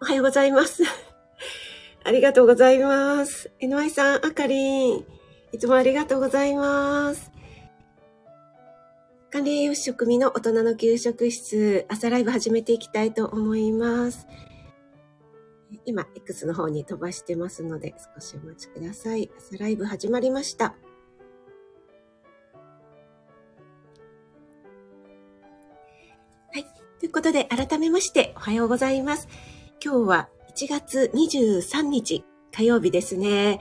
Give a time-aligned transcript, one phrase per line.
[0.00, 0.84] おはようございます。
[2.04, 3.50] ありがとうございます。
[3.60, 5.04] NY さん、あかりん。
[5.50, 7.32] いつもありがとうございます。
[9.30, 14.28] 管理栄養士食味の大人の給食室、朝ライブ始めていきたいと思います。
[15.84, 19.30] 今、X の方に飛ばしてますので、少しお待ちください。
[19.36, 20.76] 朝ライブ始まりました。
[26.52, 26.64] はい。
[27.00, 29.26] ということで、改めまして、おはようございます。
[29.80, 33.60] 今日は1月23日火曜日ですね。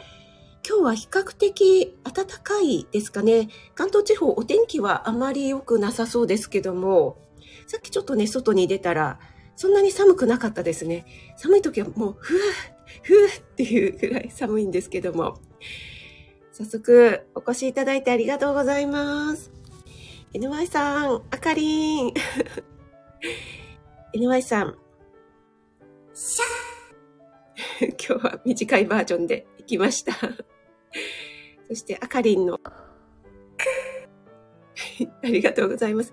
[0.67, 3.49] 今日は比較的暖かいですかね。
[3.75, 7.19] 関東地方お天気はあまり良くなさそうですけども、
[7.67, 9.19] さっきちょっとね、外に出たら、
[9.55, 11.05] そんなに寒くなかったですね。
[11.35, 12.39] 寒い時はもう、ふぅ、
[13.03, 15.37] ふぅっていうぐらい寒いんですけども。
[16.51, 19.51] 早速、お越しいただいてありがとうございます。
[20.33, 22.13] NY さん、あかりん。
[24.15, 24.77] NY さん、
[26.19, 30.13] シャ 今日は短いバージョンで行きました。
[31.67, 32.71] そして、あかりんの、 あ
[35.27, 36.11] りがとうございます。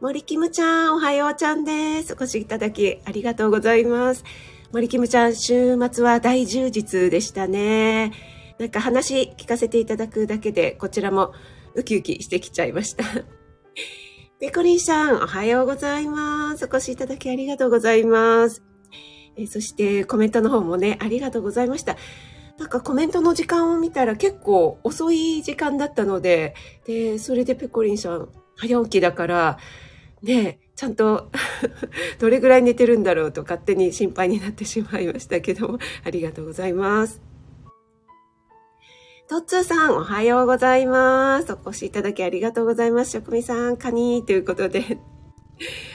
[0.00, 2.14] 森キムちゃん、おはようちゃんです。
[2.14, 4.24] お越しいただきありがとうございます。
[4.72, 8.10] 森キムちゃん、週末は大充実でしたね。
[8.58, 11.32] なんか話聞かせていただくだけで、こちらも
[11.76, 13.04] ウキウキしてきちゃいました。
[14.40, 16.64] ペコリンさん、おはようございます。
[16.64, 18.73] お越しいただきありがとうございます。
[19.36, 21.96] えそしてコメントの方もね、ありがとうございました。
[22.58, 26.54] なんかコメントの時間を見たら結構遅い時間だったので、
[26.86, 29.58] で、それでペコリンさん早起きだから、
[30.22, 31.30] ね、ちゃんと
[32.18, 37.20] どれぐらい寝てるんだろうと勝手に心配になってしまいましたけども、ありがとうございます。
[39.26, 41.52] トッツーさん、おはようございます。
[41.52, 43.12] お越しいただきありがとうございます。
[43.12, 44.98] 職味さん、カニーということで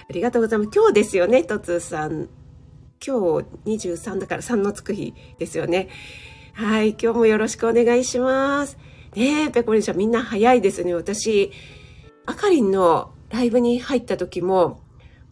[0.09, 0.71] ありがとうございます。
[0.73, 2.38] 今日ですよね、トッツーさん。
[3.05, 5.89] 今日23だから3のつく日ですよね。
[6.53, 8.77] はい、今日もよろしくお願いします。
[9.15, 10.93] ねえ、ペコリンちゃんみんな早いですね。
[10.93, 11.51] 私、
[12.25, 14.81] あかりんのライブに入った時も、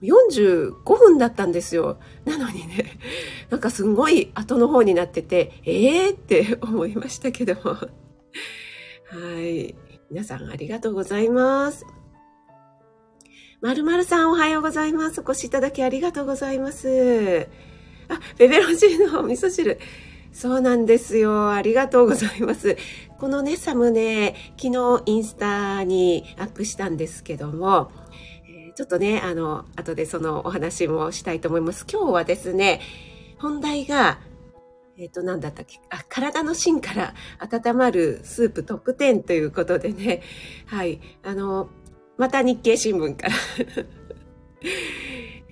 [0.01, 1.99] 45分だったんですよ。
[2.25, 2.99] なのにね、
[3.49, 7.61] なんかすごい後の方になってて、ええー、って 思いましたけども。
[7.71, 7.89] は
[9.39, 9.75] い。
[10.09, 11.85] 皆さんありがとうございます。
[13.59, 15.19] まるまるさんおはようございます。
[15.19, 17.47] お越しいただきありがとうございます。
[18.07, 19.79] あ、ペペロンチーノ、味噌汁。
[20.31, 21.51] そうなんですよ。
[21.51, 22.77] ありがとうございます。
[23.17, 27.89] このね、サムネ、昨日インスタにアップしたんですけども、
[28.47, 31.87] えー、ちょっとね、あの、後でそのお話もしたいと思います。
[31.91, 32.79] 今日はですね、
[33.39, 34.19] 本題が、
[34.99, 35.79] えっ、ー、と、何だったっけ？
[35.89, 40.21] あ、体の芯から温まるスープトップ10ということでね、
[40.67, 41.69] はい、あの、
[42.17, 43.33] また日経新聞から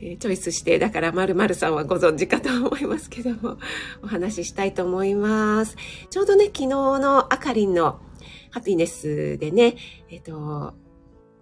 [0.01, 3.57] えチョイスして、だから〇〇さんはご存知かと思いますけども、
[4.03, 5.77] お話ししたいと思います。
[6.09, 7.99] ちょうどね、昨日のあかりんの
[8.51, 9.75] ハピネスでね、
[10.09, 10.73] えっ、と、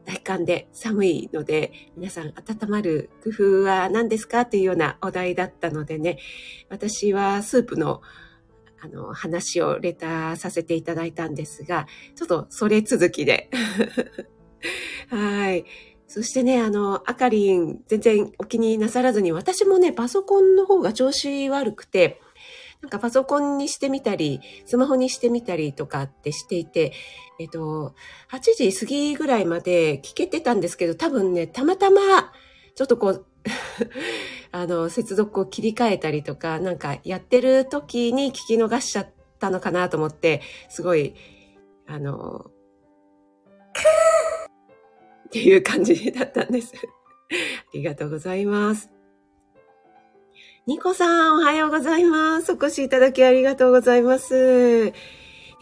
[0.06, 6.20] 大寒で寒いので、皆さん温まる工夫は何ですかっていうようなお題だったのでね、
[6.70, 8.02] 私はスープの
[8.82, 13.50] あの、話をレターさせていただいたんですが、ちょっとそれ続きで
[15.10, 15.66] はい。
[16.08, 22.22] そしてね、あの、あかりん、全然お気になさらずに、私もね、パソコンの方が調子悪くて、
[22.82, 26.92] なんかパソコンにしてみたり、スマホにしてみたりとかってしていて、
[27.40, 27.96] えっと、
[28.32, 32.34] 8時過ぎぐらいまで聞けてたんですけど、多分ね、たまたま、
[32.76, 33.26] ちょっとこう、
[34.52, 39.10] あの、接続を切り替えたりとか、なんかやってる時に聞き逃しちゃっ
[39.40, 41.16] たのかなと思って、すごい、
[41.88, 42.52] あの、
[45.34, 46.74] っていう感じだったんです。
[46.78, 47.34] あ
[47.74, 48.92] りがとうございます。
[50.68, 52.52] ニコさん、おはようございます。
[52.52, 54.90] お越しいただきありがとうございます。
[54.90, 54.94] い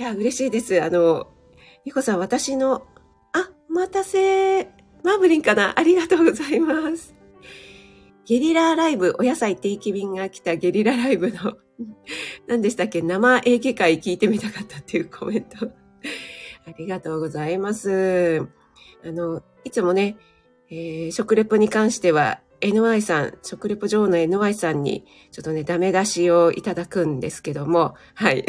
[0.04, 0.82] や、嬉しいです。
[0.82, 1.32] あの、
[1.86, 2.86] ニコさん、私の、
[3.32, 4.66] あ、お待たせ。
[5.04, 7.16] マーブリンかなありがとうございます。
[8.26, 11.58] ゲリラライブ、お野菜定期便が来たゲリラライブの、
[12.48, 13.02] 何でしたっけ？
[13.02, 15.72] 生英語会聞いてみたかったっていうコメント。
[16.68, 18.46] ありがとうございます。
[19.04, 20.18] あの、いつもね、
[20.70, 28.46] えー、食レポに関しては NY さん、食レポ女王の NY さんにちょっとね、ダメ出しをいただくんですけども、はい。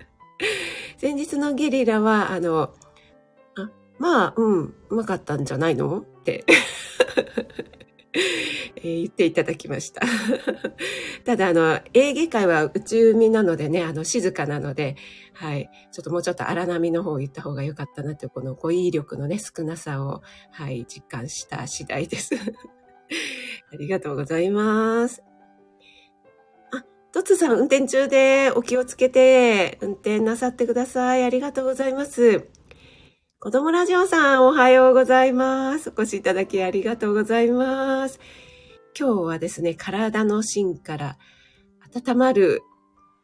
[0.98, 2.74] 先日のゲリラは、あの、
[3.56, 6.00] あ、まあ、うん、うまかったんじゃないの？
[6.00, 6.44] って
[8.76, 10.02] えー、言っていただきました。
[11.24, 14.96] ただ、あの、エーゲ海は内海なのでね、あの、静かなので、
[15.40, 15.70] はい。
[15.90, 20.20] ちょっともうちょっと荒波の方を言った方が良かったなという、この語彙力のね、少なさを、
[20.50, 22.34] はい、実感した次第です。
[23.72, 25.22] ありがとうございます。
[26.72, 31.24] あトツさん運転中でお気をつけて運転なさってください。
[31.24, 32.46] ありがとうございます。
[33.38, 35.88] 子供ラジオさんおはようございます。
[35.88, 38.20] お越しいただきありがとうございます。
[38.94, 41.18] 今日はですね、体の芯から
[41.96, 42.60] 温まる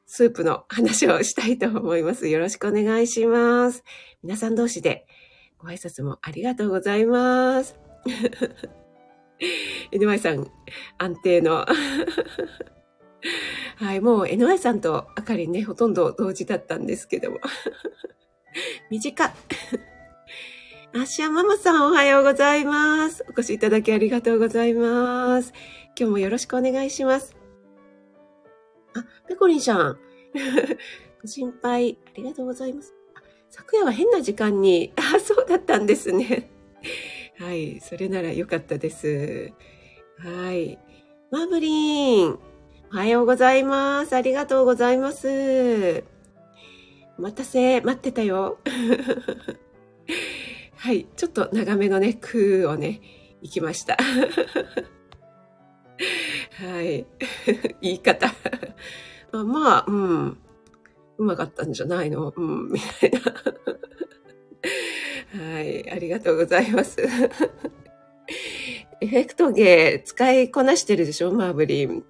[0.07, 2.29] スープの話をしたいと思います。
[2.29, 3.83] よろしくお願いします。
[4.23, 5.07] 皆さん同士で
[5.59, 7.77] ご挨拶もありがとうございます。
[9.93, 10.51] NY さん、
[10.99, 11.67] 安定の。
[13.77, 17.41] はい、もう NY さんとあかりね、ほとんど同時だったんですけども。
[18.91, 19.25] 短
[20.95, 23.23] アッシャママさんおはようございます。
[23.29, 25.53] お越しいただきありがとうございます。
[25.99, 27.36] 今日もよろしくお願いします。
[28.97, 29.99] あ、ペコリンさん。
[31.21, 32.95] ご心配ありがとうございます。
[33.51, 36.51] 昨夜は変な時間に、 あ、そうだったんですね。
[37.39, 39.53] はい、それならよかったです。
[40.19, 40.79] はい。
[41.31, 42.39] マーブリン、
[42.93, 44.15] おはようございます。
[44.15, 46.05] ありがとうございます。
[47.19, 48.59] お待たせ、待ってたよ。
[50.77, 53.01] はい、ちょっと長めのね、空をね、
[53.43, 53.97] 行きました。
[56.59, 57.07] はい。
[57.83, 58.33] 言い方。
[59.33, 60.39] まあ、まあ、うん。
[61.19, 62.33] うまかったんじゃないの？
[62.37, 63.21] うん、みたいな。
[65.55, 67.01] はい、ありがとうございます。
[69.01, 71.33] エフェクト芸使いこなしてるでしょ？
[71.33, 72.05] マーブリン。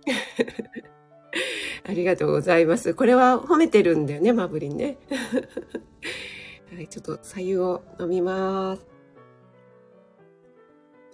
[1.88, 2.94] ありがとうございます。
[2.94, 4.98] これは褒めてるんだよね、マーブリンね。
[6.74, 8.86] はい、ちょっと左右を飲みます。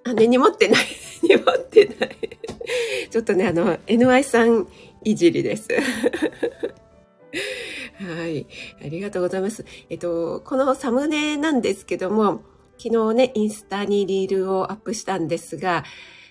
[0.04, 0.84] あ、根に持ってない。
[1.28, 2.16] 根に持ってない。
[3.10, 4.68] ちょっとね、あの、NY さん
[5.04, 5.68] いじりです。
[7.98, 8.46] はい。
[8.84, 9.64] ありがとうございます。
[9.88, 12.42] えっと、このサムネなんですけども、
[12.78, 15.84] 昨日ね、インスタにリールをアップしたんですが、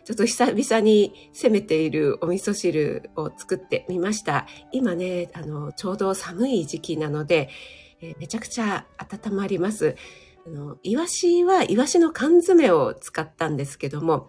[0.04, 4.48] ちょっと久々に攻めているお味噌汁を作ってみました。
[4.72, 7.50] 今ね、あの、ちょうど寒い時期なので、
[8.02, 9.96] え、めちゃくちゃ温まります。
[10.46, 14.28] あの、イワシはイワシの缶詰を使ったんですけども、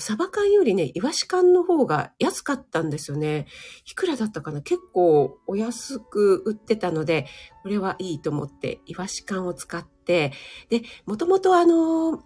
[0.00, 3.46] サバ缶よりね、イワシ缶の方が安かったんですよね。
[3.86, 4.62] いくらだったかな？
[4.62, 7.26] 結構お安く売ってたので、
[7.62, 10.32] これはいいと思って、イワシ缶を使って、
[10.68, 12.22] で、もともとあの、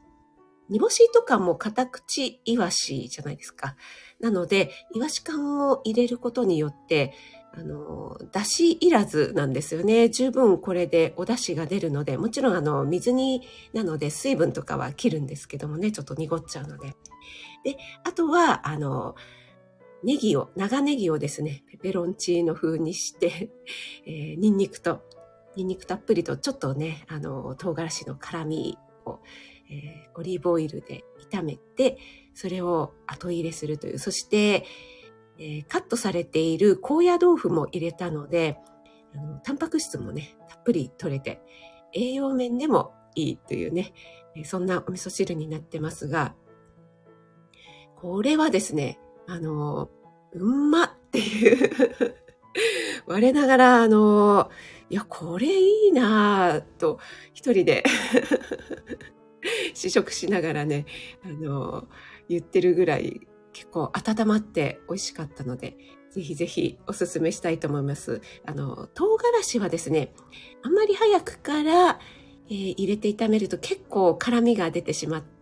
[0.69, 3.75] 煮干しとかも片口イワシじゃないですか。
[4.20, 7.12] なので、イワシ缶を入れることによって、
[7.52, 10.08] あの、だしいらずなんですよね。
[10.08, 13.43] 十分これでお出汁が出るので、もちろんあの、水煮
[13.73, 16.94] なので水分とかは切るんですけどもね、ちょっと濁っちゃうので。
[17.65, 19.15] で、あとは、あの、
[20.03, 23.51] ネギを、長ネギをですね、ペペロンチーノ風にして、
[24.07, 25.03] えー、ニンニクと、
[25.57, 29.21] ニンニクたっぷりと、ちょっとね、あの、唐辛子の辛みを、
[29.71, 31.99] えー、オリーブオイルで炒めて、
[32.35, 33.99] それを後入れするという。
[33.99, 34.65] そして、
[35.39, 38.59] えー、カットされている高野豆腐も入れたので、
[39.15, 41.41] あのタンパク質もね、たっぷり取れて、
[41.93, 43.93] 栄養面でもいいというね、
[44.45, 46.35] そんなお味噌汁になってますが、
[48.00, 49.91] これはですね、あの、
[50.32, 52.14] うんまっていう
[53.06, 54.50] 我ながら、あの、
[54.88, 56.99] いや、これいいなぁと、
[57.35, 57.85] 一人で
[59.75, 60.87] 試食しながらね、
[61.23, 61.88] あの、
[62.29, 65.76] 言ってるぐらい結構温まって美味しかったので、
[66.11, 68.23] ぜひぜひおすすめしたいと思います。
[68.47, 70.14] あの、唐辛子はですね、
[70.62, 72.00] あんまり早くから、
[72.49, 75.39] えー、入れて炒めると結構辛みが出てしまって、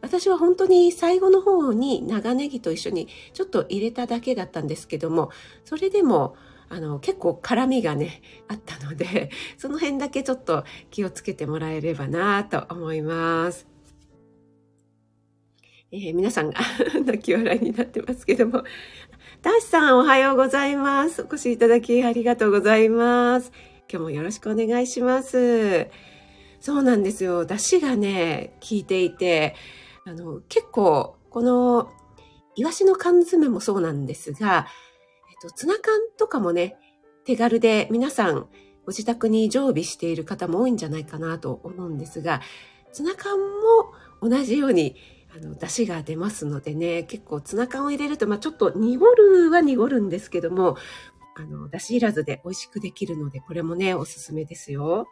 [0.00, 5.30] 私は本当に最後の方に長ネギと一緒にちょっと入れただけだったんですけども、
[5.64, 6.36] それでも
[6.68, 13.66] あの結構辛みがね、 あったので、 その辺だけちょっと気をつけてもらえればなと思います。
[15.92, 16.60] えー、皆さんが
[17.04, 18.64] 泣き笑いになってますけども。
[19.42, 21.22] ダッシさんおはようございます。
[21.22, 23.52] お越しいただきありがとうございます。
[23.88, 26.15] 今日もよろしくお願いします。
[26.66, 27.44] そうなんですよ。
[27.44, 29.54] 出汁がね、効いていて、
[30.04, 31.92] あの、結構、この、
[32.56, 34.66] イワシの缶詰もそうなんですが、
[35.30, 36.76] えっと、ツナ缶とかもね、
[37.24, 38.48] 手軽で皆さん
[38.84, 42.40] ご自宅に常備している方も多いんじゃないかなと思うんですが、
[42.92, 44.96] ツナ缶も同じように
[45.36, 50.76] あの、出汁が出ますのでね、結構ツナ缶を入れると、まあちょっと濁るは濁るんですけども、
[51.36, 55.06] あの、出汁いらずで美味しくできるので、これもね、おすすめですよ。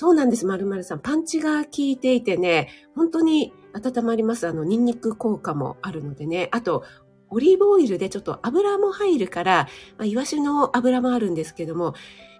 [0.00, 1.00] そうなんです、まるまるさん。
[1.00, 4.48] パンチが効いていてね、本当に温まります。
[4.48, 6.48] あの、ニンニク効果もあるのでね。
[6.52, 6.84] あと、
[7.28, 11.92] オリーブオイルでちょっと油も入るから、まあ、イワシの油もあるんですけども、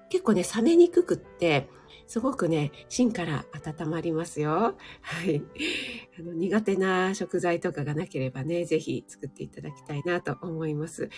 [0.09, 1.69] 結構ね、冷めにくくって、
[2.07, 4.79] すごくね、芯から温まりますよ。
[5.03, 5.43] はい。
[6.19, 11.11] あの、苦手な食材とかがなければね、ぜひ作っていただきたいなと思います。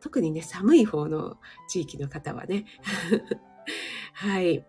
[0.00, 1.36] 特にね、寒い方の
[1.68, 2.64] 地域の方はね。
[4.14, 4.64] はい。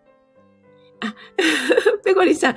[2.04, 2.56] ペコリンさん、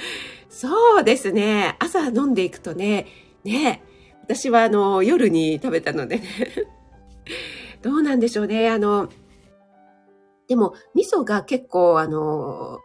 [0.50, 1.76] そうですね。
[1.80, 3.08] 朝飲んでいくとね、
[3.44, 3.84] ね、
[4.24, 6.26] 私はあの、夜に食べたのでね。
[7.82, 8.70] どうなんでしょうね。
[8.70, 9.10] あの、
[10.48, 12.80] でも、味噌が結構あの、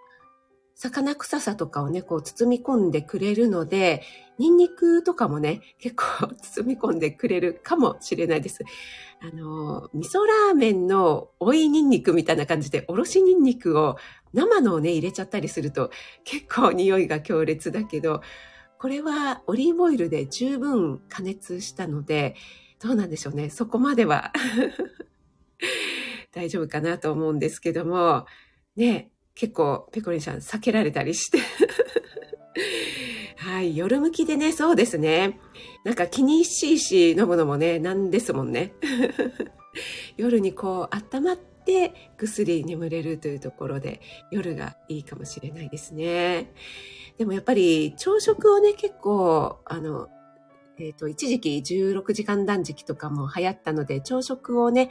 [0.82, 4.02] 魚臭さとかをね、こう包み込んでくれるので、
[4.38, 8.64] ニンニクとかもね、結構包み込んでくれるかもしれないです。
[9.20, 13.96] あの、味噌ラーメンの追いニンニクみたいな感じで、おろしニンニクを
[14.32, 15.92] 生のをね、入れちゃったりすると
[16.24, 18.20] 結構匂いが強烈だけど、
[18.80, 22.34] これはオリーブオイルで十分加熱したので、
[22.80, 23.50] どうなんでしょうね。
[23.50, 24.32] そこまでは
[26.34, 28.26] 大丈夫かなと思うんですけども、
[28.74, 31.38] ね、結構ペコリンさん避けられたりして
[33.36, 35.40] はい、夜向きでね、そうですね。
[35.84, 38.72] なんか気にしいし飲むのもね、なんですもんね。
[40.16, 46.52] 夜にこう温まってぐっすり眠れるというところで夜がいいかもしれないですね。
[47.18, 50.08] でもやっぱり朝食をね、結構、あの、
[50.78, 54.90] えっ、ー、と、一時期16時間断食とかも流行ったので、朝食をね、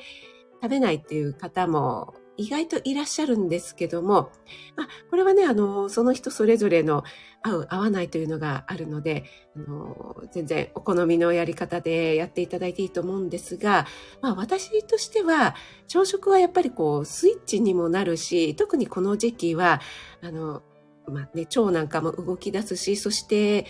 [0.62, 4.32] 食べないっていう方も意外といらっしゃるんですけども、
[4.76, 7.04] まあ、これはね、あの、その人それぞれの
[7.44, 13.86] 合う合わないというのがあるので、あの、全然お好みのやり方でやっていただいていいと思うんですが、
[14.22, 15.56] まあ私としては、
[15.88, 19.82] 朝食はやっぱりこう、スイッチにもなるし、特にこの時期は、
[20.22, 20.64] あの、
[21.08, 23.66] まあね、腸なんかも動き出すし、そして、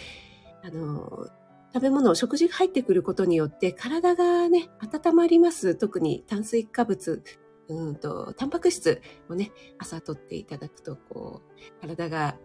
[0.64, 1.28] あの、
[1.74, 5.76] 食べ物、食事が入ってくることによって体がね、温まります。
[5.76, 7.24] 特に炭水化物
[7.68, 12.38] うんと、タンパク質をね、朝取っていただくと、こう、体が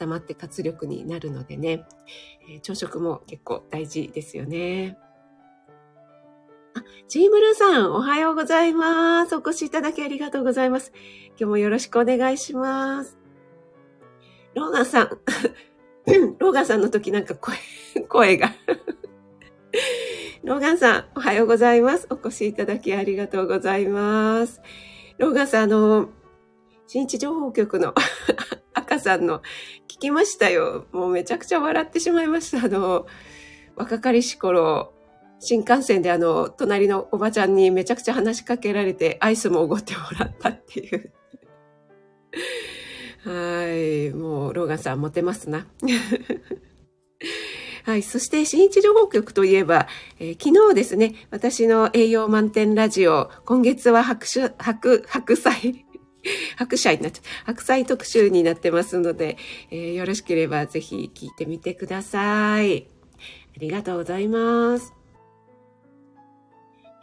[0.00, 1.84] 温まって活力になるのでね、
[2.48, 4.96] えー、朝食も結構大事ですよね。
[6.74, 9.36] あ、チームルーさん、おはようございます。
[9.36, 10.92] お越しいただきありがとうございます。
[11.30, 13.18] 今日もよろしくお願いします。
[14.54, 15.10] ローガンさん、
[16.38, 17.56] ローガンさんの時なんか声、
[18.08, 18.54] 声が
[20.46, 22.06] ローガンさん、おはようございます。
[22.08, 24.62] お越しいただきありがとうございます。
[25.18, 26.08] ローガンさん、あの、
[26.86, 27.92] 新一情報局の
[28.72, 29.40] 赤さんの
[29.88, 30.86] 聞きましたよ。
[30.92, 32.64] もうめちゃくちゃ笑ってしまいました。
[32.64, 33.06] あの、
[33.74, 34.94] 若かりし頃、
[35.40, 41.12] 新幹線であの、隣のおばちゃんにめちゃくちゃ話しかけられて、アイスもおごってもらったっていう。
[43.28, 44.14] はい。
[44.14, 45.66] もう、ローガンさん、モテますな。
[47.86, 48.02] はい。
[48.02, 49.86] そして、新一情報局といえば、
[50.18, 55.86] えー、昨日ですね、私の栄養満点ラジオ、今月は白酒、白、白菜、
[56.58, 57.22] 白菜になっちゃ。
[57.44, 59.36] 白菜特集になってますので、
[59.70, 62.88] えー、よろしければぜひ聞いてみてください。
[63.56, 64.92] ありがとうございます。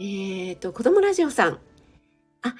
[0.01, 1.59] えっ、ー、と、子供ラジオさん。
[2.41, 2.55] あ、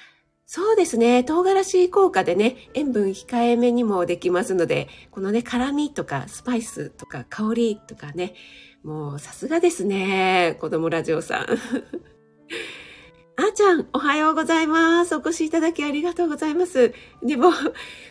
[0.55, 1.23] そうですね。
[1.23, 8.35] 唐辛子効果でね、塩分控えめにもできますので、このね、辛味とかスパイスとか香りとかね、
[8.83, 10.55] もうさすがですね。
[10.61, 11.47] 子供ラジオさん。
[13.35, 15.15] あーちゃん、おはようございます。
[15.15, 16.93] お越しいただきありがとうございます。
[17.23, 17.51] でも、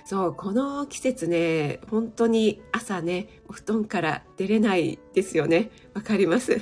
[0.04, 5.70] そう、この季節ね、本当に朝ね、お布団から出れないですよね。
[5.94, 6.60] わかります。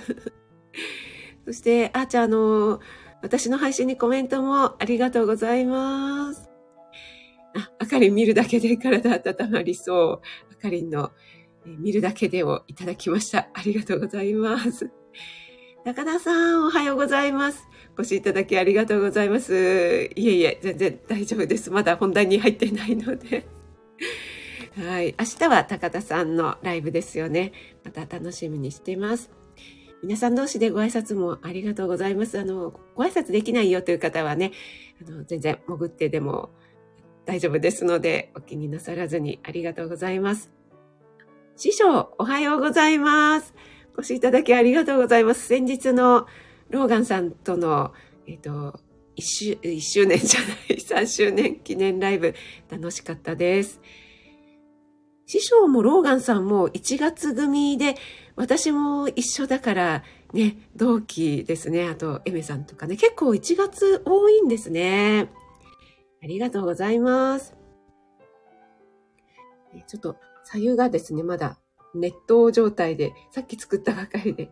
[1.46, 2.80] そして、あーちゃん、あの
[3.22, 6.50] 私の配信にコメントもありがとうございます。
[7.54, 10.52] あ、あかりん見るだけで体温まりそう。
[10.52, 11.10] あかりんの、
[11.64, 13.48] 見るだけでをいただきました。
[13.52, 14.90] ありがとうございます。
[15.84, 17.66] 中田さん、おはようございます。
[17.96, 20.10] お越しいただきありがとうございます。
[20.14, 21.70] いえいえ、全然大丈夫です。
[21.70, 23.46] まだ本題に入ってないので。
[24.76, 25.14] はい。
[25.18, 27.52] 明日は高田さんのライブですよね。
[27.84, 29.30] また楽しみにしています。
[30.02, 32.38] 皆さん同士でご挨拶もありがとうございます。
[32.38, 34.52] あの、ご挨拶できないよという方はね、
[35.06, 36.50] あの、全然潜ってでも
[37.26, 40.50] 大丈夫ですので、お気になさらずにありがとうございます。
[41.56, 43.54] 師匠、おはようございます。
[43.94, 45.46] お越しいただきありがとうございます。
[45.46, 46.26] 先日の
[46.70, 47.92] ローガンさんとの、
[48.26, 48.80] えっ、と、
[49.16, 52.34] 一周、一周年じゃない、 三周年記念ライブ、
[52.70, 53.82] 楽しかったです。
[55.26, 57.96] 師匠もローガンさんも1月組で、
[58.40, 61.86] 私も一緒だからね、同期ですね。
[61.86, 62.96] あと、エメさんとかね。
[62.96, 65.28] 結構1月多いんですね。
[66.22, 67.54] ありがとうございます。
[69.86, 71.58] ちょっと、左右がですね、まだ
[71.94, 74.50] 熱湯状態で、さっき作ったばかりで。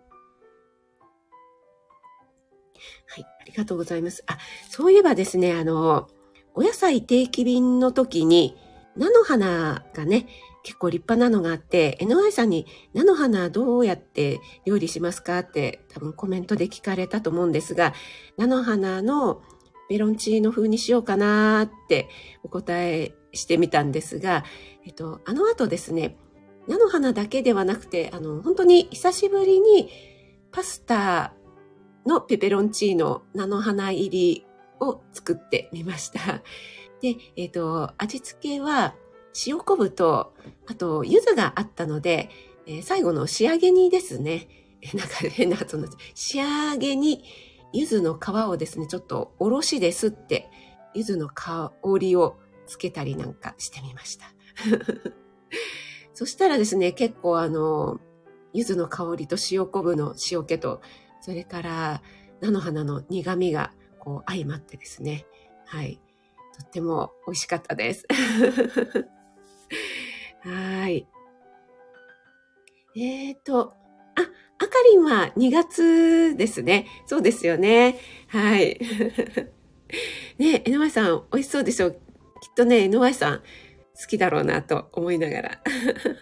[3.06, 4.22] はい、ありがとうございます。
[4.26, 4.36] あ、
[4.68, 6.08] そういえばですね、あの、
[6.54, 8.54] お野菜定期便の時に、
[8.98, 10.26] 菜の花がね、
[10.62, 15.38] 結構立派なのがあって、NY さんに菜の花どうやって料理しますか？
[15.40, 17.94] って多分コメントで聞かれたと思うんですが、
[18.36, 19.42] 菜の花の
[19.88, 22.08] メロンチーノ風にしようかなって
[22.42, 24.44] お答えしてみたんですが、
[24.84, 26.16] えっと、あの後ですね、
[26.66, 29.90] 菜の花だけではなくて、あの、本当に久しぶりに
[30.52, 31.32] パスタ
[32.06, 34.46] のペペロンチーノ菜の花入り
[34.80, 36.42] を作ってみました。
[37.00, 38.94] で、えっ、と、味付けは
[39.46, 40.34] 塩昆布と、
[40.66, 42.30] あと、柚子があったので、
[42.66, 44.48] えー、最後の仕上げにですね、
[44.94, 47.24] なんか変な発音仕上げに、
[47.72, 50.50] 柚子の皮をですね、ちょっとおろしですって、
[50.94, 54.26] 柚子の香りをつけたりなんかしてみました。
[56.14, 58.00] そしたらですね、結構あの、
[58.52, 60.80] 柚子の香りと塩昆布の塩気と、
[61.20, 62.02] それから
[62.40, 65.26] 菜の花の苦味がこう相まってですね、
[65.66, 66.00] はい。
[66.58, 68.06] とっても美味しかったです。
[70.40, 71.06] はい。
[72.96, 73.74] えっ、ー、と、
[74.16, 74.22] あ、
[74.58, 76.86] あかりんは2月ですね。
[77.06, 77.98] そうですよね。
[78.28, 78.80] はい。
[80.38, 81.92] ね、えのまさん、美味しそうでしょう。
[81.92, 81.98] きっ
[82.56, 85.62] とね、えのまさん、好きだろうなと思いながら。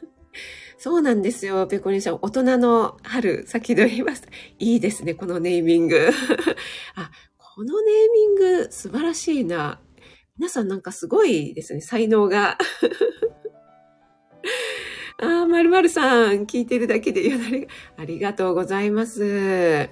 [0.79, 2.19] そうなんですよ、ペコリンさん。
[2.23, 4.29] 大人の春、先取りました。
[4.59, 6.11] いいですね、このネーミング。
[6.95, 9.81] あ、このネーミング、素晴らしいな。
[10.39, 12.59] 皆さんなんかすごいですね、才能が。
[15.19, 19.89] ああ、まるまるさん、聞いてるだけでよだれが、ありがとうございます。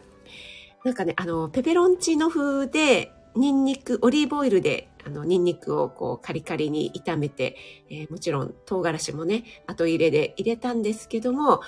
[0.84, 7.56] なんかね、あの、ペペロンチーノ風で、ニンニク、オリーブオイルで、あの、ニンニクをこう、カリカリに炒めて、
[7.90, 11.62] えー、もちろん、唐辛子もね、後入れで入れたんですけども、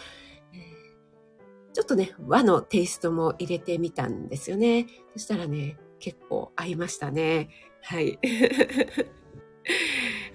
[1.77, 4.87] ちょっとね、和のテイストも入れてみたんですよね。
[5.13, 7.51] そしたらね、結構合いましたね。
[7.83, 8.19] はい。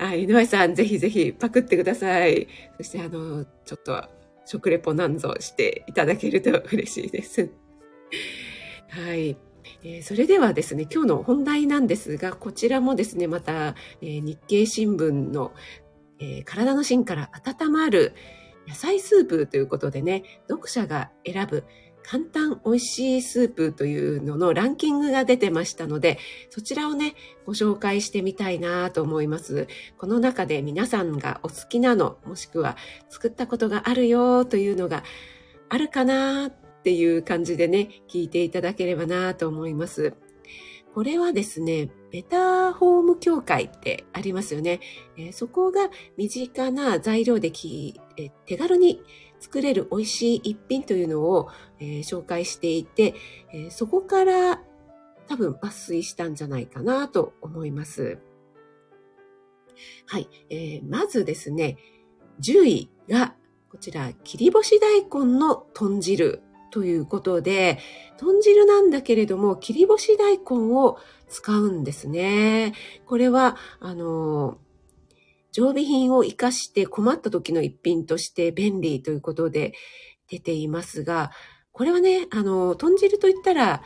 [0.01, 2.47] あ、井上さん、ぜひぜひパクってください。
[2.77, 4.03] そして、あの、ちょっと、
[4.45, 7.51] 食レポなんぞしていただけると嬉しいです。
[8.89, 9.37] はい。
[9.83, 15.53] えー、それではですね、今日の本題なんですが、こちらもですね、また、えー、日経新聞の、
[16.19, 18.13] えー、体の芯から温まる
[18.67, 21.63] 野菜スープということでね、読者が選ぶ
[22.11, 26.19] 簡単美味しいスープというののランキングが出てましたので、
[26.49, 29.69] そちらをね、ご紹介してみたいなと思います。
[29.97, 32.75] この中で皆さんがお好きなの、もしくは
[33.09, 35.05] 作ったことがあるよというのが
[35.69, 36.51] あるかなっ
[36.83, 40.13] ていう感じでね、聞いていただければなと思います。
[40.93, 44.81] これはですね、ベターホーム協会ってありますよね。
[45.17, 49.01] えー、そこが身近な材料でき、えー、手軽に
[49.39, 51.49] 作れる美味しい一品というのを、
[51.79, 53.15] えー、紹介していて、
[53.53, 54.61] え、そこから
[55.27, 58.19] 多分抜粋したんじゃないかなと思います。
[60.07, 60.29] はい。
[60.49, 61.77] えー、まずですね、
[62.41, 63.35] 10位が
[63.71, 67.79] こちら、切り干し大根の豚汁ということで、
[68.17, 70.97] 豚汁なんだけれども、切り干し大根を
[71.29, 72.73] 使うんですね。
[73.05, 74.57] これは、あの、
[75.51, 79.73] 常備品を活かして困った時の一品として便利ということで
[80.29, 81.31] 出ていますが、
[81.73, 83.81] これはね、あの、豚汁といったら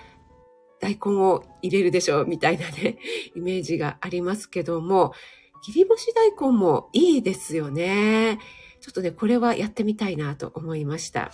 [0.80, 3.00] 大根を入れるでしょうみたいなね、
[3.36, 5.13] イメージがありますけども、
[5.63, 8.39] 切り干し大根もいいですよね。
[8.82, 11.32] ちょっとね、これはやってみたいなと思いました。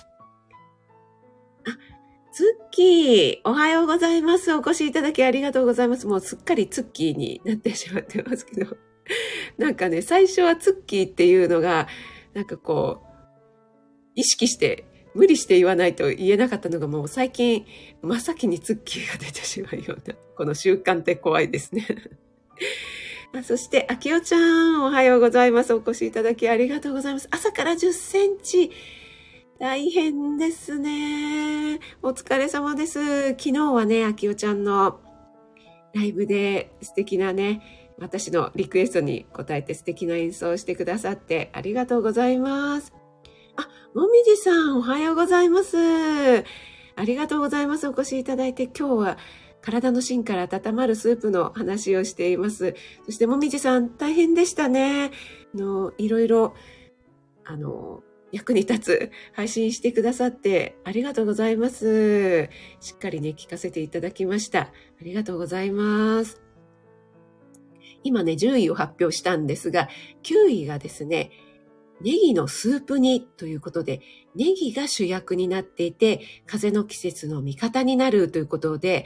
[2.32, 4.54] ツッキー、おはようございます。
[4.54, 6.08] お越しいただきありがとうございます。
[6.08, 8.78] もうすっかりツッキーになってしまってますけど。
[9.58, 11.90] なんかね、最初はツッキーっていうのが、
[12.34, 13.08] なんかこう、
[14.16, 17.66] 意識して、無理して言わないと言えなかったのがもう最近、
[18.02, 21.86] 真っ先にツッキーが出てしまうような、この習慣って怖いですね。
[23.36, 25.74] あそして、あきおちゃん、おはようございます。
[25.74, 27.28] お越しいただきありがとうございます。
[27.30, 28.72] 朝から10センチ。
[29.62, 31.80] 大変ですね。
[32.02, 33.30] お疲れ様です。
[33.34, 35.00] 昨日はね、あきおちゃんの
[35.94, 42.92] ライブで素敵なね、私のリクエストに答えて素敵な演奏をしてくださってありがとうございます。
[43.56, 45.78] あ、もみじさんおはようございます。
[45.78, 46.44] あ
[47.04, 47.88] りがとうございます。
[47.88, 49.18] お越しいただいて今日は
[49.62, 52.74] 体の芯から温まるスープの話をしています。
[53.06, 55.12] そしてもみじさん大変でしたね。
[55.54, 56.56] あの、いろいろ、
[57.46, 62.50] あの、役に立つ配信してくださってありがとうございます。
[62.80, 64.62] しっかりね、聞かせていただきました。
[64.62, 66.42] ありがとうございます。
[68.04, 69.90] 今ね、10位を発表したんですが、
[70.24, 71.32] 9位がですね、
[72.02, 74.02] ネギのスープ煮ということで、
[74.36, 79.06] ネギが主役になっていて、風の季節の味方になるということで、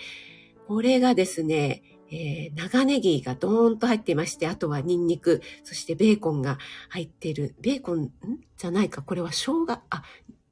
[0.67, 6.57] これがですね、えー、長ネギがドーンと入っていまして、あとはニンニク、そしてベーコンが
[6.89, 7.55] 入っている。
[7.61, 8.11] ベーコン、ん？
[8.57, 9.01] じゃないか。
[9.01, 10.03] これは生姜、あ、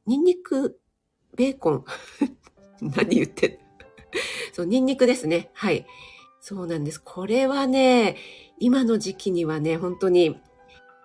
[0.05, 0.79] ニンニク、
[1.35, 1.85] ベーコン。
[2.81, 3.57] 何言ってん
[4.51, 5.49] そう、ニンニクですね。
[5.53, 5.85] はい。
[6.41, 7.01] そうなんです。
[7.01, 8.17] これはね、
[8.59, 10.37] 今の時期にはね、本当に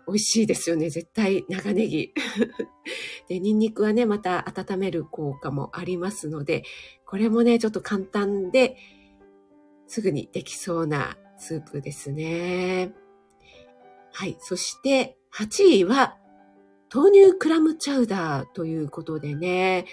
[0.07, 0.91] 美味しいですよね。
[0.91, 2.13] 絶対長ネギ。
[3.29, 6.65] で、ニンニクはね、また温める効果もありますので、
[7.07, 8.77] これもね、ちょっと簡単で、
[9.89, 12.93] すぐにできそうなスープですね。
[14.13, 14.37] はい。
[14.41, 16.17] そして、8位は、
[16.95, 19.87] 豆乳クラムチャウダーということでね、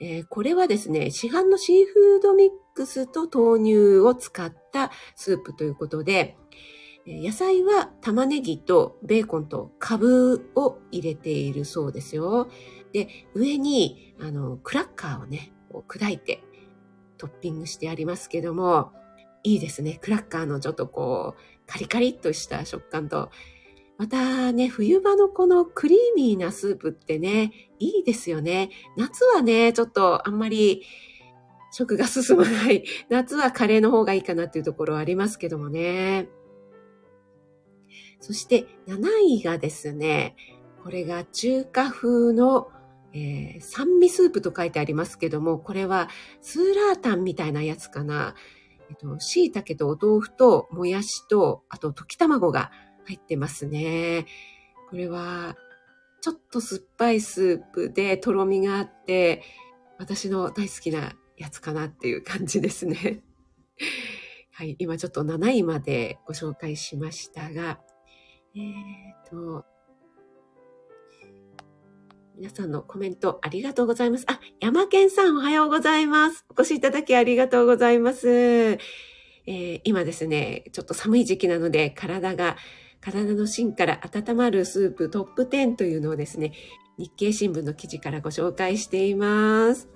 [0.00, 6.36] えー、これはですね、市販のシーフードミックスと豆乳を使ったスープということで、
[7.06, 12.48] 野菜は玉ねぎとベーコンとカブを入れているそうですよ。
[12.92, 15.52] で、上に、あの、クラッカーをね、
[15.88, 16.42] 砕いて
[17.16, 18.92] トッピングしてありますけども、
[19.42, 19.98] いいですね。
[20.02, 23.30] クラッカーのちょっとこう、カリカリっとした食感と、
[23.96, 28.70] またね、冬場のこのクリーミーなスープってね、いいですよね。
[28.96, 30.82] 夏はね、ちょっとあんまり
[31.70, 32.84] 食が進まない。
[33.08, 36.28] 夏はカレーの方がいいかなっていうところはありますけどもね。
[38.20, 40.34] そして7位がですね、
[40.82, 42.70] これが中華風の、
[43.12, 46.08] えー、酸味スープと書いてありますけども、これは
[46.40, 48.34] スーラータンみたいなやつかな。
[48.90, 52.72] えっと、椎茸とお豆腐ともやしと、あと溶き卵が
[53.06, 54.26] 入ってますね。
[54.90, 55.56] これは、
[56.20, 59.42] ちょっと酸っぱいスープでとろみがあって、
[59.98, 63.22] 私の大好きなやつかなっていう感じですね。
[64.52, 67.80] はい、今ちょっと7位までご紹介しましたが、
[68.54, 69.64] えー、と、
[72.40, 74.24] 皆さんのコメントありがとうございます。
[74.26, 76.46] あ、山健さんおはようございます。
[76.48, 78.30] お越しいただきありがとうございます。
[78.30, 82.56] えー、今ですね、ちょっと寒い時期なので体が、
[83.02, 86.54] 体の芯から温まるスープトップ10というのをですね、
[86.96, 89.90] 日経新聞の記事からご紹介しています。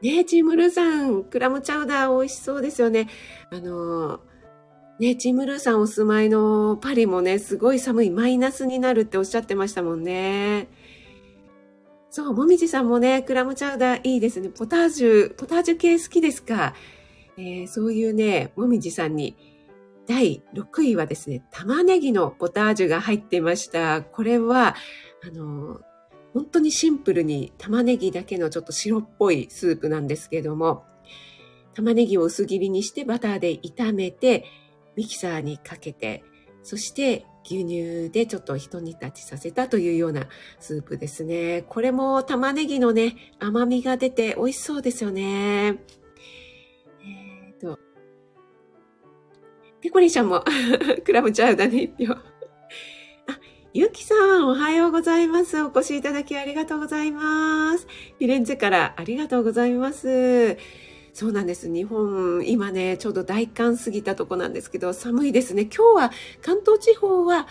[0.00, 3.10] ねえ、チームルーさん、クラムチャウダー美味しそうですよね。
[3.50, 4.35] あのー
[4.98, 10.68] ね、チムルーさんお住まいのパリもね、すごい寒いマイナスになるっておっしゃってましたもんね。
[12.08, 14.48] そう、もみじさんもね、クラムチャウダーいいですね。
[14.48, 16.74] ポタージュ、ポタージュ系好きですか？
[17.36, 19.36] えー、そういうね、もみじさんに、
[20.06, 24.00] 第6位はですね、玉ねぎのポタージュが入ってました。
[24.00, 24.76] これは、
[25.26, 25.80] あの、
[26.32, 30.84] 本当にシンプルに玉ねぎだけのちょっと白っぽいスープなんですけども、
[31.74, 34.46] 玉ねぎを薄切りにしてバターで炒めて、
[34.96, 36.24] ミキサーにかけて、
[36.62, 40.26] そして牛乳でちょっと一煮立ちさせたというような
[40.58, 41.64] スープですね。
[41.68, 45.76] これも玉ねぎのね、甘みが出て美味しそうですよね。
[47.04, 47.78] えっ、と、
[49.80, 50.44] ペコリンちゃんも
[51.04, 52.14] クラムチャウダーね、一票。
[52.14, 52.20] あ、
[53.72, 55.62] ゆきさん、おはようございます。
[55.62, 57.86] お越しいただきありがとうございます。
[57.86, 60.56] フィレンツェからありがとうございます。
[61.16, 61.72] そうなんです。
[61.72, 65.62] 日本、今ね、ちょうど大寒過ぎたとこなんですけど、寒いですね。
[65.62, 67.46] 今日は関東地方は、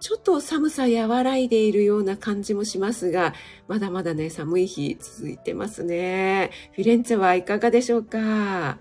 [0.00, 3.34] ちょっと寒さ和らいでいるような感じもしますが、
[3.68, 6.50] まだまだね、寒い日続いてますね。
[6.72, 8.18] フィレンツェはいかがでしょうか？
[8.20, 8.78] あ、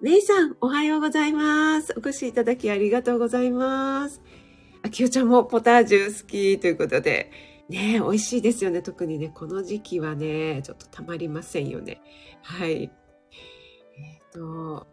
[0.00, 1.94] メイさん、おはようございます。
[1.96, 4.22] お越しいただきありがとうございます。
[4.84, 7.32] あきおちゃんもポタージュ好きということで、
[7.68, 8.82] ね美味しいですよね。
[8.82, 12.00] 特にね、この時期はね、ちょっとたまりませんよね。
[12.42, 12.92] はい。
[14.36, 14.86] と、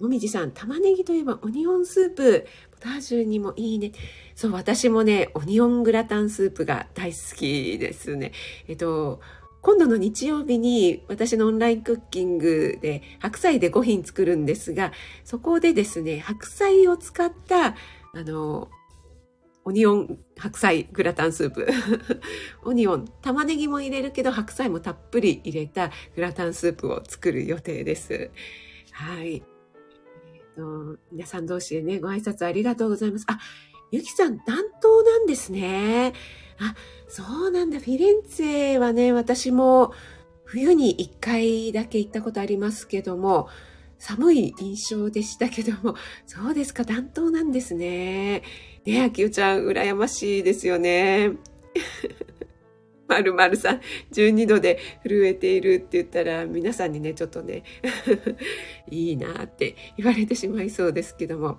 [0.00, 3.92] もみじさん、玉ねぎといえばオニオンスープ、ポタージュにもいいね。
[4.34, 8.32] そう、私もね、オニオングラタンスープが大好きですね。
[8.66, 9.20] えっと、
[9.62, 14.92] 今度の日曜日に私のオンラインクッキングで白菜で5品作るんですが、
[15.24, 17.74] そこでですね、白菜を使った、あ
[18.14, 18.68] の、
[19.64, 21.66] オニオン白菜グラタンスープ。
[22.64, 28.30] オニオン、玉ねぎも入れるけど白菜もたっぷり入れたグラタンスープを作る予定です。
[28.92, 29.36] はい。
[29.36, 33.24] えーと、皆さん同士でね、ご挨拶ありがとうございます。
[33.28, 33.38] あ、
[33.90, 36.12] ゆきさん、暖冬なんですね。
[36.58, 36.74] あ、
[37.08, 37.78] そうなんだ。
[37.80, 39.92] フィレンツェはね、私も
[40.44, 43.48] 冬に一回だけ行ったことありますけども、
[43.98, 45.96] 寒い印象でしたけども、
[46.26, 48.42] そうですか、暖冬なんですね。
[48.86, 51.32] ねあきおちゃん、羨ましいですよね。
[53.08, 53.80] まるまるさん、
[54.12, 57.62] 12度で震えているって言ったら、皆さんにね、ちょっとね、
[58.90, 61.58] いいなって言われてしまいそうですけども。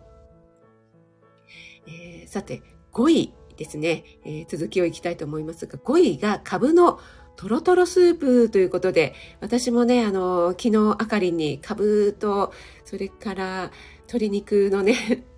[1.88, 2.62] えー、さて、
[2.94, 7.00] 5位ですね、えー、続きをいきたいと思いますが、5位が株の
[7.36, 12.54] トロトロスープということで、私もね、あの、昨日あかりにカブと、
[12.86, 13.72] それから
[14.08, 15.26] 鶏肉のね、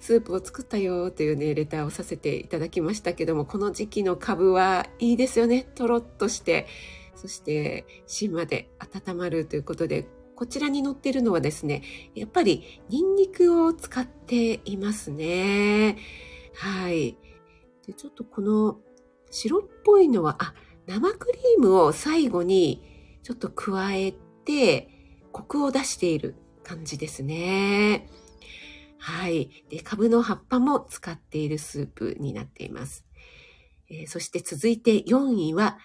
[0.00, 5.68] スープを作ったよというね、レターをさせていただきましたけども、この時期のカブはいいですよね。
[5.74, 6.66] とろっとして、
[7.14, 11.82] そして芯まで温まるということで、こちらに載ってるのはですね、
[12.14, 15.98] やっぱりニンニクを使っていますね。
[16.54, 17.18] はい。
[17.86, 18.78] で、ちょっとこの
[19.30, 20.54] 白っぽいのは、あ、
[20.86, 22.82] 生クリームを最後に
[23.22, 24.14] ちょっと加え
[24.46, 24.88] て、
[25.30, 28.08] コクを出している感じですね。
[29.00, 29.64] はい。
[29.70, 33.06] で、カブの葉っぱも使っているスープになっています。
[33.90, 35.78] えー、そして続いて4位は、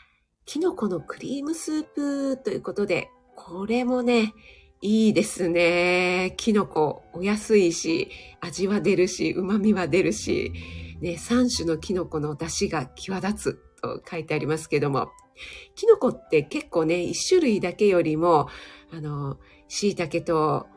[0.46, 4.34] キノコのクリームスープということで、これもね、
[4.82, 6.34] いいですね。
[6.38, 8.10] キノコ、お安いし、
[8.42, 10.52] 味は出るし、旨味は出るし、
[11.00, 15.10] ね、3種のキノコの出汁が際立つと書いてありますけども、
[15.76, 18.50] キノコって結構ね、1種類だけよりも、
[18.92, 19.38] あの、
[19.70, 20.68] 椎茸と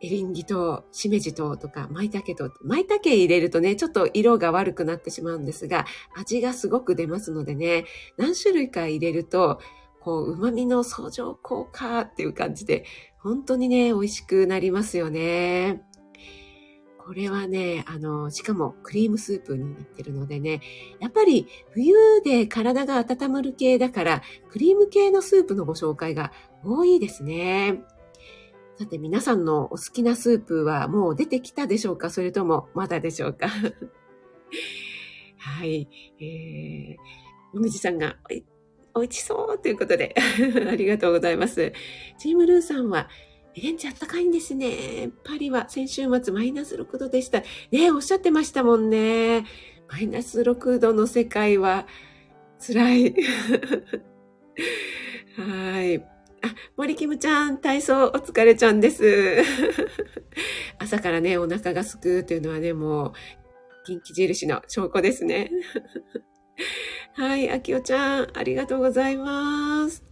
[0.00, 7.84] エリンギとしめじととか、舞茸と、舞茸入れるとね、ちょっと色が悪くなってしまうんですが、味がすごく出ますのでね、
[8.16, 9.60] 何種類か入れると、
[10.00, 12.84] こう、旨味の相乗効果っていう感じで、
[13.18, 15.82] 本当にね、美味しくなりますよね。
[17.08, 20.60] これはね、あの、しかもクリームスープになってるのでね、
[21.00, 26.32] やっぱり冬で体が温まる系だから、クリーム系のスープのご紹介が
[26.62, 27.82] 多いですね。
[28.78, 32.10] さて皆さんのお好きなスープはもう出てきたでしょうか？
[32.10, 33.48] それともまだでしょうか？
[35.38, 35.88] はい。
[36.20, 38.16] えー、もみじさんが
[38.94, 40.14] おいしそうということで
[40.70, 41.72] ありがとうございます。
[42.18, 43.08] チームルーさんは、
[43.56, 45.10] 現地あったかいんですね。
[45.24, 47.42] パリは先週末マイナス6度でした。
[47.72, 49.44] ねおっしゃってましたもんね。
[49.88, 51.88] マイナス6度の世界は
[52.64, 53.14] 辛い。
[55.36, 56.17] はい。
[56.42, 59.38] あ、森キムちゃん、体操お疲れちゃんです。
[60.78, 63.12] 朝からね、お腹がすくうというのはね、もう、
[63.86, 65.50] 元気印の証拠ですね。
[67.14, 70.04] はい、あきおちゃん、ありがとうございます。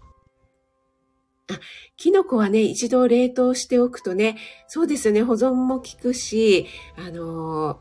[1.49, 1.61] あ、
[1.97, 4.37] キノコはね、一度冷凍しておくとね、
[4.67, 7.81] そうですね、保存も効くし、あの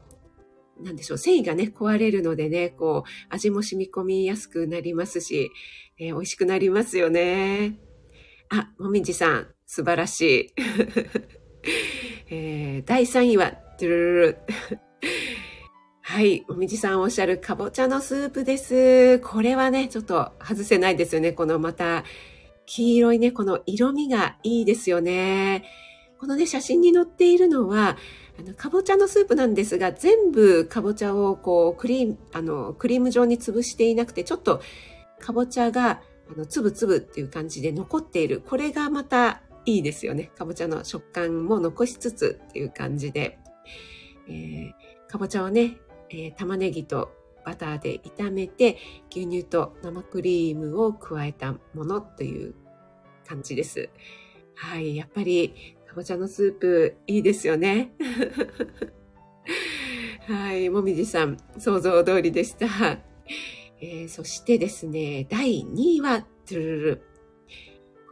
[0.82, 5.50] ー、なんでしょう、繊維がね、壊れるのでね、こう、味も染み込みやすくなりますし、
[5.98, 7.80] えー、美味しくなりますよね。
[8.50, 10.54] あ、もみじさん、素晴らしい。
[12.30, 14.38] えー、第3位は、トゥルルル。
[16.02, 16.46] はい。
[16.48, 19.20] もみじさんおっしゃるかぼちゃのスープです。
[19.20, 21.34] これはね、ちょっと外せないですよね。
[21.34, 22.04] このまた、
[22.66, 25.64] 黄色いね、この色味がいいですよね。
[26.20, 27.98] このね、写真に載っているのは、
[28.40, 34.62] あの、かぼちゃのスープなんですが、全部かぼちゃをこう、クリーム、あの、クリーム状に潰していなくて、ちょっと
[35.20, 38.42] かぼちゃがあの、つぶつぶっていう感じで残っている。
[38.42, 40.32] これがまたいいですよね。
[40.36, 43.40] かぼちゃの食感も残しつつっていう感じで。
[44.28, 45.78] えー、かぼちゃをね、
[46.10, 47.12] えー、玉ねぎと
[47.46, 48.78] バターで炒めて、
[49.12, 52.56] 牛乳と生クリームを加えたものという
[53.28, 53.90] 感じです。
[54.56, 54.96] はい。
[54.96, 57.94] やっぱり、かぼちゃのスープいいですよね。
[60.28, 60.70] はい。
[60.70, 62.68] もみじさん、想像通りでした。
[63.88, 67.02] えー、そしてですね、第2位は、トゥルル。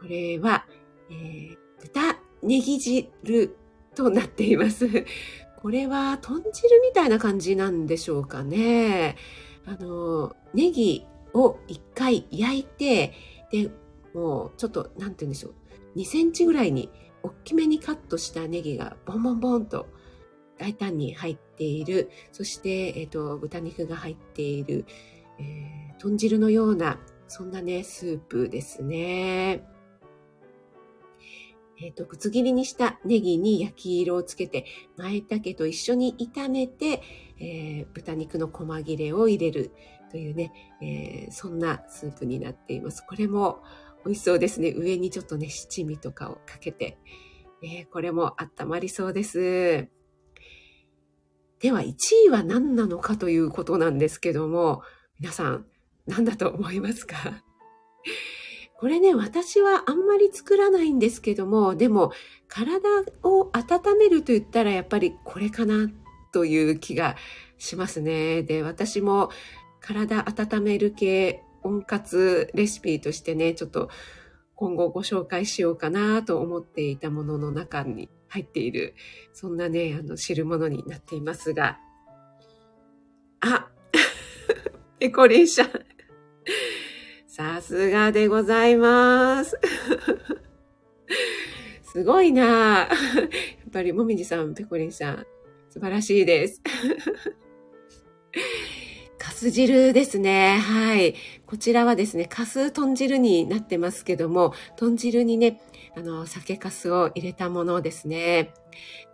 [0.00, 0.66] これは、
[1.10, 3.56] えー、豚ネギ汁
[3.96, 4.86] となっています。
[5.60, 9.16] これは豚汁みたいな感じなんでしょうかね。
[9.64, 13.12] あの、ネギを一回焼いて、
[13.50, 13.70] で、
[14.12, 15.54] もうちょっと、なんて言うんでしょう。
[15.96, 16.88] 2センチぐらいに
[17.24, 19.88] 大きめにカットしたネギがボンボンボンと
[20.56, 22.10] 大胆に入っている。
[22.30, 24.84] そして、えっ、ー、と、豚肉が入っている。
[25.38, 29.64] えー、豚汁のような、そんなね、スープですね。
[31.80, 34.64] えっ、ー、と、ぶつ切りにしたネギに焼き色をつけて、
[34.96, 37.02] 舞茸と一緒に炒めて、
[37.38, 39.72] えー、豚肉の細切れを入れる
[40.10, 43.04] というね、えー、そんなスープになっています。
[43.06, 43.62] これも
[44.04, 44.72] 美味しそうですね。
[44.76, 46.98] 上にちょっとね、七味とかをかけて、
[47.62, 49.88] えこれも温まりそうです。
[51.58, 51.94] では、1
[52.26, 54.82] 位は何なのかということなんですけども、
[55.20, 55.66] 皆さん、
[56.06, 57.16] 何だと思いますか？
[58.78, 62.12] これね、私はあんまり作らないんですけども、でも、
[62.48, 62.80] 体
[63.22, 65.90] を温めると言ったらやっぱりこれかな
[66.32, 67.16] という気が
[67.56, 68.42] しますね。
[68.42, 69.30] で、私も
[69.80, 73.88] 体温める系温活レシピとしてね、ちょっと
[74.56, 78.94] 今後ご紹介しようかなと思っていたものの中に入っている、
[79.32, 81.78] そんなね、あの、汁物になっていますが、
[83.40, 83.70] あ、
[85.00, 85.68] エコリン社。
[87.26, 89.58] さすがでございます。
[91.82, 92.88] すごいなやっ
[93.72, 95.26] ぱりもみじさん、ペコリンさん、
[95.68, 96.62] 素晴らしいです。
[99.18, 100.58] かす汁ですね。
[100.58, 101.16] はい。
[101.46, 105.60] こちらはですね、かす豚汁になってますけども、豚汁にね、
[105.96, 108.52] あの、酒粕を入れたものですね。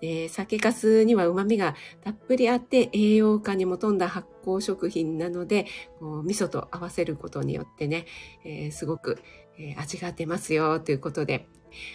[0.01, 5.67] で酒粕には旨味がたっぷりあって栄養価にも富んだ発酵食品なので、
[5.99, 8.07] こう味噌と合わせることによってね、
[8.45, 9.23] えー、すごく、
[9.59, 11.49] えー、味が出ますよということで。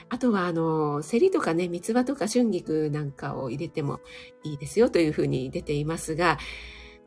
[0.09, 3.99] あとは、あの、セリとかね、三葉とか春菊なんかを入れても
[4.43, 6.37] いいですよというふうに出ていますが、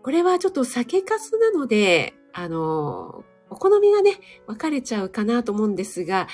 [0.02, 6.28] これはちょっと酒粕なので、あの、お好みがね、分かれちゃうかなと思うんですが、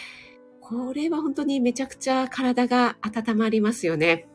[0.67, 4.27] これは本当にめちゃくちゃ体が温まりますよね。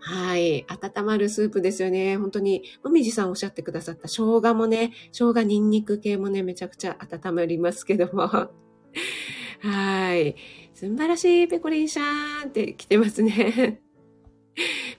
[0.00, 0.66] はい。
[0.68, 2.16] 温まるスープですよね。
[2.16, 8.26] 本当に、もみじさんおっしゃってくださった生姜もね、生姜ニンニク系もね、めちゃくちゃ温まりますけども。
[9.62, 10.34] はい。
[10.74, 13.80] 素晴らしい、ペコリンシャーンって来てますね。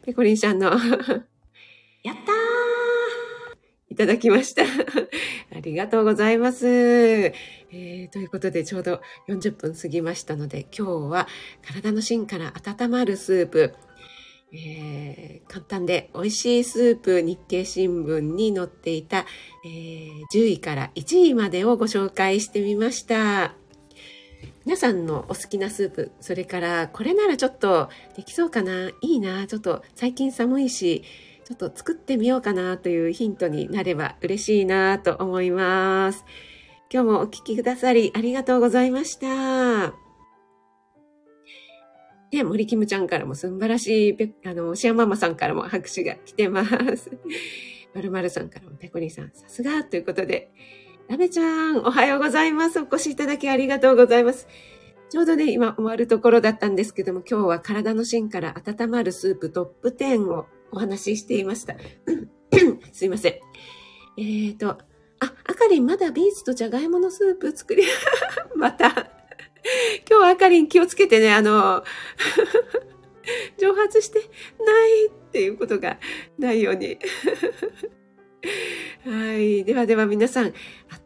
[0.04, 0.80] ペコリンシャンのやっ
[2.26, 2.47] たー
[3.98, 4.64] ただきました。
[5.56, 8.10] ありがとうございます、えー。
[8.10, 11.28] ということで、ちょうど40分過ぎましたので、今日は
[11.66, 13.74] 体の芯から温まるスープ、
[14.54, 19.26] えー、簡単で美味しいスープ日経新聞に載っていた、
[19.66, 23.56] えー、10位から1位までをご紹介してみました。
[24.66, 31.04] 皆さんのお好きなスープ、それからこれならちょっとできそうかな、いいな、ちょっと最近寒いし、
[31.48, 36.26] ちょっと作ってみようかなというヒントになれば嬉しいなと思います。
[36.92, 39.94] 今日もお聞きくださりありがとうございました。
[42.32, 47.12] で、森キムちゃんからも素晴らしい、あの、シアママさんからも拍手が来てます。
[47.96, 50.52] まるまるさんからもペコリさん、さすがということで、
[51.08, 52.82] ラメちゃん、おはようございます。
[52.82, 54.50] お越しいただきありがとうございます。
[55.10, 61.76] ちょうどね、今終わるところだったんですけども、今日は体の芯から温まるスープトップ10をお話ししていました。
[62.92, 63.34] すいません。
[64.18, 64.78] えーと、あ、
[65.20, 67.84] あかりんまだビーツとじゃがいものスープ作り、
[68.56, 68.90] また。
[70.10, 71.84] 今日はあかりん気をつけてね、あの、
[73.58, 74.26] 蒸発してな
[74.88, 76.00] いっていうことが
[76.38, 76.98] ないように。
[79.06, 79.64] はい。
[79.64, 80.54] ではでは皆さん、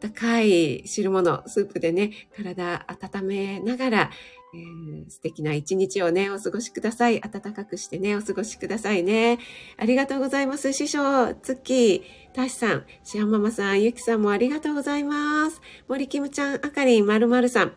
[0.08, 4.10] ったかい汁物、スープでね、体温めながら、
[4.54, 7.20] えー、素敵な一日をね、お過ごしください。
[7.20, 9.38] 暖かくしてね、お過ごしくださいね。
[9.78, 10.72] ありがとうございます。
[10.72, 12.02] 師匠、ツッキー、
[12.34, 15.60] タシさん、シアママさん、ユキさんもありがとうございます。
[15.88, 17.72] 森キムちゃん、あかりん、まるまるさん、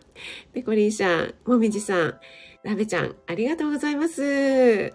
[0.53, 2.19] ペコリンさん、もみじさん、
[2.63, 4.93] ラベちゃん、ありがとうございます。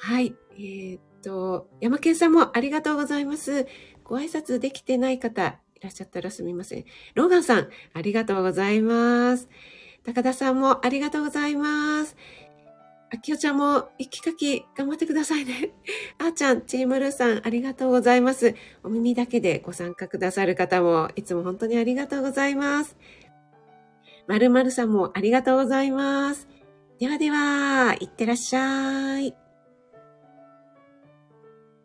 [0.00, 0.34] はい。
[0.56, 3.66] えー、っと、山健さんもありがとうございます。
[4.08, 6.84] ご挨拶できてない方、いらっしゃったらすみません。
[7.14, 9.48] ローガンさん、ありがとうございます。
[10.04, 12.16] 高田さんもありがとうございます。
[13.10, 15.70] あきおちゃんも息かき頑張ってくださいね。
[16.18, 18.54] あーちゃん、チームルーさんありがとうございます。
[18.82, 22.96] お耳だけでご参加くださる方もいつも本当にありがとうございます。
[24.26, 26.48] まるまるさんもありがとうございます。
[26.98, 29.47] ではでは、いってらっしゃい。